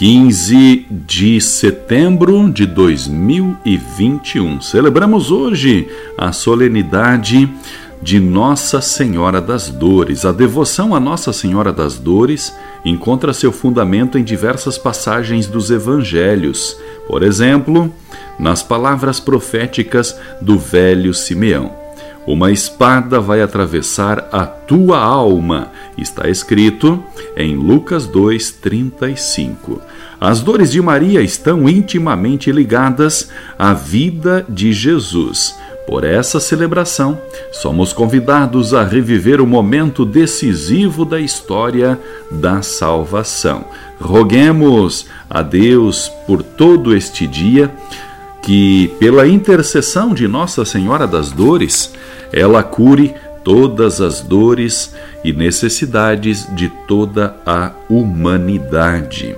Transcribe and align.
15 0.00 0.86
de 0.90 1.38
setembro 1.42 2.50
de 2.50 2.64
2021. 2.64 4.62
Celebramos 4.62 5.30
hoje 5.30 5.88
a 6.16 6.32
solenidade 6.32 7.46
de 8.00 8.18
Nossa 8.18 8.80
Senhora 8.80 9.42
das 9.42 9.68
Dores. 9.68 10.24
A 10.24 10.32
devoção 10.32 10.94
a 10.94 11.00
Nossa 11.00 11.34
Senhora 11.34 11.70
das 11.70 11.98
Dores 11.98 12.50
encontra 12.82 13.34
seu 13.34 13.52
fundamento 13.52 14.16
em 14.16 14.24
diversas 14.24 14.78
passagens 14.78 15.46
dos 15.46 15.70
evangelhos. 15.70 16.78
Por 17.06 17.22
exemplo, 17.22 17.92
nas 18.38 18.62
palavras 18.62 19.20
proféticas 19.20 20.18
do 20.40 20.58
velho 20.58 21.12
Simeão. 21.12 21.79
Uma 22.30 22.52
espada 22.52 23.18
vai 23.18 23.42
atravessar 23.42 24.28
a 24.30 24.46
tua 24.46 25.00
alma, 25.00 25.72
está 25.98 26.28
escrito 26.28 27.02
em 27.36 27.56
Lucas 27.56 28.06
2:35. 28.06 29.82
As 30.20 30.40
dores 30.40 30.70
de 30.70 30.80
Maria 30.80 31.22
estão 31.22 31.68
intimamente 31.68 32.52
ligadas 32.52 33.30
à 33.58 33.74
vida 33.74 34.46
de 34.48 34.72
Jesus. 34.72 35.56
Por 35.88 36.04
essa 36.04 36.38
celebração, 36.38 37.20
somos 37.50 37.92
convidados 37.92 38.74
a 38.74 38.84
reviver 38.84 39.40
o 39.40 39.46
momento 39.46 40.04
decisivo 40.04 41.04
da 41.04 41.18
história 41.18 41.98
da 42.30 42.62
salvação. 42.62 43.64
Roguemos 44.00 45.06
a 45.28 45.42
Deus 45.42 46.08
por 46.28 46.44
todo 46.44 46.94
este 46.94 47.26
dia 47.26 47.74
que, 48.40 48.94
pela 49.00 49.26
intercessão 49.26 50.14
de 50.14 50.28
Nossa 50.28 50.64
Senhora 50.64 51.08
das 51.08 51.32
Dores, 51.32 51.92
ela 52.32 52.62
cure 52.62 53.14
todas 53.44 54.00
as 54.00 54.20
dores 54.20 54.94
e 55.24 55.32
necessidades 55.32 56.46
de 56.54 56.68
toda 56.86 57.36
a 57.44 57.72
humanidade. 57.88 59.34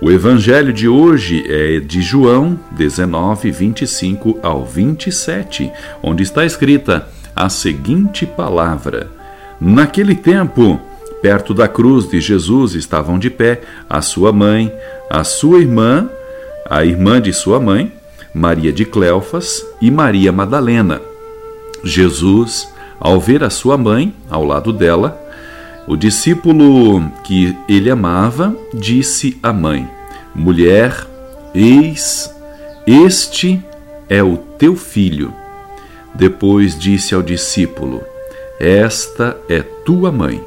O 0.00 0.10
evangelho 0.10 0.72
de 0.72 0.88
hoje 0.88 1.44
é 1.48 1.80
de 1.80 2.02
João 2.02 2.58
19, 2.72 3.50
25 3.50 4.38
ao 4.42 4.64
27, 4.64 5.70
onde 6.02 6.22
está 6.22 6.44
escrita 6.44 7.08
a 7.34 7.48
seguinte 7.48 8.26
palavra: 8.26 9.08
Naquele 9.60 10.14
tempo, 10.14 10.80
perto 11.22 11.54
da 11.54 11.66
cruz 11.66 12.08
de 12.08 12.20
Jesus 12.20 12.74
estavam 12.74 13.18
de 13.18 13.30
pé 13.30 13.62
a 13.88 14.02
sua 14.02 14.32
mãe, 14.32 14.70
a 15.08 15.24
sua 15.24 15.58
irmã, 15.60 16.08
a 16.68 16.84
irmã 16.84 17.20
de 17.20 17.32
sua 17.32 17.58
mãe, 17.58 17.92
Maria 18.34 18.72
de 18.72 18.84
Cleofas 18.84 19.64
e 19.80 19.90
Maria 19.90 20.32
Madalena. 20.32 21.00
Jesus, 21.84 22.72
ao 22.98 23.20
ver 23.20 23.44
a 23.44 23.50
sua 23.50 23.76
mãe 23.76 24.14
ao 24.30 24.44
lado 24.44 24.72
dela, 24.72 25.20
o 25.86 25.96
discípulo 25.96 27.10
que 27.22 27.54
ele 27.68 27.90
amava 27.90 28.56
disse 28.72 29.38
à 29.42 29.52
mãe: 29.52 29.88
Mulher, 30.34 31.06
eis, 31.54 32.34
este 32.86 33.62
é 34.08 34.22
o 34.22 34.36
teu 34.36 34.74
filho. 34.74 35.32
Depois 36.14 36.78
disse 36.78 37.14
ao 37.14 37.22
discípulo: 37.22 38.02
Esta 38.58 39.36
é 39.48 39.60
tua 39.60 40.10
mãe. 40.10 40.42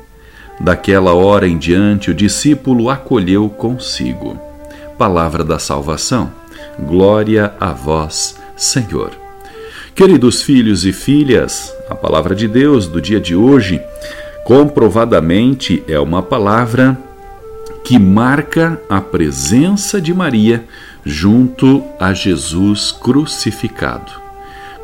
Daquela 0.60 1.14
hora 1.14 1.48
em 1.48 1.58
diante, 1.58 2.10
o 2.10 2.16
discípulo 2.16 2.90
acolheu 2.90 3.48
consigo. 3.48 4.40
Palavra 4.98 5.44
da 5.44 5.60
salvação. 5.60 6.32
Glória 6.80 7.54
a 7.60 7.72
vós, 7.72 8.40
Senhor. 8.56 9.27
Queridos 9.98 10.44
filhos 10.44 10.86
e 10.86 10.94
filhas, 10.94 11.76
a 11.90 11.96
palavra 11.96 12.36
de 12.36 12.48
Deus 12.48 12.86
do 12.86 13.02
dia 13.02 13.20
de 13.20 13.36
hoje 13.36 13.82
comprovadamente 14.46 15.84
é 15.88 16.00
uma 16.00 16.22
palavra 16.22 16.96
que 17.84 17.98
marca 17.98 18.80
a 18.88 19.02
presença 19.02 20.00
de 20.00 20.14
Maria 20.14 20.64
junto 21.04 21.84
a 22.00 22.14
Jesus 22.14 22.92
crucificado. 22.92 24.12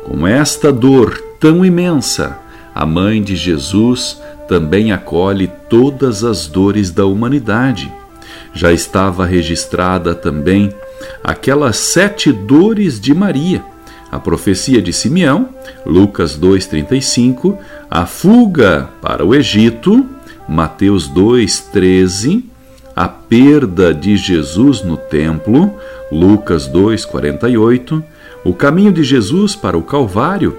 Com 0.02 0.26
esta 0.26 0.72
dor 0.72 1.16
tão 1.38 1.64
imensa, 1.64 2.36
a 2.74 2.84
mãe 2.84 3.22
de 3.22 3.36
Jesus 3.36 4.20
também 4.48 4.90
acolhe 4.90 5.48
todas 5.70 6.24
as 6.24 6.48
dores 6.48 6.90
da 6.90 7.06
humanidade. 7.06 7.88
Já 8.52 8.72
estava 8.72 9.24
registrada 9.24 10.12
também 10.12 10.74
aquelas 11.22 11.76
sete 11.76 12.32
dores 12.32 12.98
de 12.98 13.14
Maria 13.14 13.73
a 14.14 14.20
profecia 14.20 14.80
de 14.80 14.92
Simeão, 14.92 15.48
Lucas 15.84 16.36
2:35, 16.36 17.58
a 17.90 18.06
fuga 18.06 18.88
para 19.02 19.24
o 19.24 19.34
Egito, 19.34 20.06
Mateus 20.48 21.08
2:13, 21.08 22.44
a 22.94 23.08
perda 23.08 23.92
de 23.92 24.16
Jesus 24.16 24.84
no 24.84 24.96
templo, 24.96 25.74
Lucas 26.12 26.68
2:48, 26.68 28.04
o 28.44 28.54
caminho 28.54 28.92
de 28.92 29.02
Jesus 29.02 29.56
para 29.56 29.76
o 29.76 29.82
Calvário, 29.82 30.56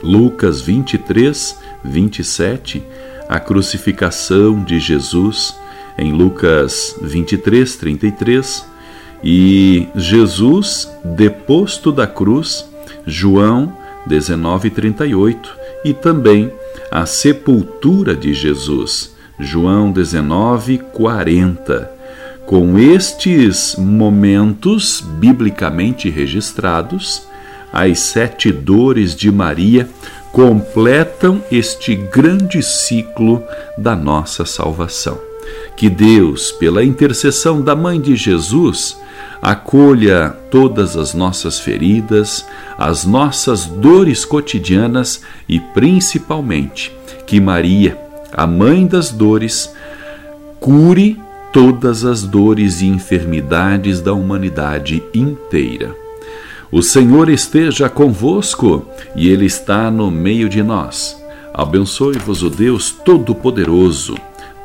Lucas 0.00 0.60
23, 0.60 1.58
27, 1.82 2.84
a 3.28 3.40
crucificação 3.40 4.62
de 4.62 4.78
Jesus 4.78 5.56
em 5.98 6.12
Lucas 6.12 6.96
23, 7.02 7.74
33, 7.74 8.64
e 9.24 9.88
Jesus, 9.96 10.88
deposto 11.02 11.90
da 11.90 12.06
cruz, 12.06 12.64
João 13.06 13.72
19:38 14.06 15.50
e 15.84 15.94
também 15.94 16.52
a 16.90 17.06
sepultura 17.06 18.14
de 18.14 18.34
Jesus, 18.34 19.14
João 19.38 19.92
19:40. 19.92 21.90
Com 22.44 22.78
estes 22.78 23.74
momentos 23.76 25.00
biblicamente 25.00 26.08
registrados, 26.08 27.22
as 27.72 27.98
sete 27.98 28.52
dores 28.52 29.14
de 29.14 29.30
Maria 29.30 29.88
completam 30.32 31.42
este 31.50 31.94
grande 31.94 32.62
ciclo 32.62 33.42
da 33.76 33.96
nossa 33.96 34.44
salvação. 34.44 35.18
Que 35.76 35.90
Deus, 35.90 36.52
pela 36.52 36.84
intercessão 36.84 37.60
da 37.60 37.74
Mãe 37.74 38.00
de 38.00 38.14
Jesus, 38.16 38.96
acolha 39.46 40.30
todas 40.50 40.96
as 40.96 41.14
nossas 41.14 41.60
feridas, 41.60 42.44
as 42.76 43.04
nossas 43.04 43.64
dores 43.64 44.24
cotidianas 44.24 45.22
e 45.48 45.60
principalmente 45.60 46.92
que 47.24 47.40
Maria, 47.40 47.96
a 48.32 48.44
mãe 48.44 48.84
das 48.84 49.12
dores, 49.12 49.72
cure 50.58 51.16
todas 51.52 52.04
as 52.04 52.24
dores 52.24 52.80
e 52.80 52.86
enfermidades 52.86 54.00
da 54.00 54.12
humanidade 54.12 55.00
inteira. 55.14 55.94
O 56.72 56.82
Senhor 56.82 57.30
esteja 57.30 57.88
convosco 57.88 58.84
e 59.14 59.28
Ele 59.28 59.46
está 59.46 59.92
no 59.92 60.10
meio 60.10 60.48
de 60.48 60.60
nós. 60.60 61.16
Abençoe-vos 61.54 62.42
o 62.42 62.50
Deus 62.50 62.90
Todo-Poderoso, 62.90 64.16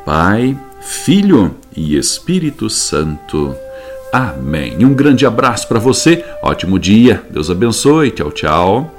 Pai, 0.04 0.58
Filho 0.80 1.54
e 1.76 1.96
Espírito 1.96 2.68
Santo. 2.68 3.54
Amém. 4.12 4.84
Um 4.84 4.92
grande 4.92 5.24
abraço 5.24 5.66
para 5.66 5.78
você, 5.78 6.22
ótimo 6.42 6.78
dia, 6.78 7.22
Deus 7.30 7.50
abençoe, 7.50 8.10
tchau, 8.10 8.30
tchau. 8.30 8.90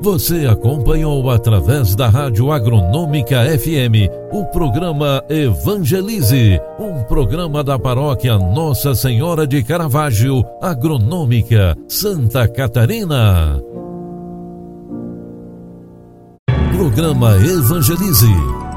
Você 0.00 0.46
acompanhou 0.46 1.30
através 1.30 1.94
da 1.94 2.08
Rádio 2.08 2.52
Agronômica 2.52 3.42
FM 3.58 4.10
o 4.32 4.44
programa 4.46 5.22
Evangelize, 5.30 6.60
um 6.78 7.02
programa 7.04 7.64
da 7.64 7.78
paróquia 7.78 8.38
Nossa 8.38 8.94
Senhora 8.94 9.46
de 9.46 9.62
Caravaggio, 9.62 10.44
Agronômica, 10.60 11.74
Santa 11.88 12.46
Catarina. 12.46 13.62
Programa 16.76 17.36
Evangelize 17.36 18.63